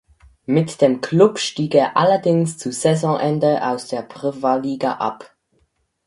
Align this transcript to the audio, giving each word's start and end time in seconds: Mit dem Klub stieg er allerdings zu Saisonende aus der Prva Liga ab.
Mit 0.47 0.81
dem 0.81 0.99
Klub 1.01 1.37
stieg 1.37 1.75
er 1.75 1.95
allerdings 1.95 2.57
zu 2.57 2.71
Saisonende 2.71 3.63
aus 3.67 3.87
der 3.89 4.01
Prva 4.01 4.55
Liga 4.55 4.93
ab. 4.93 5.35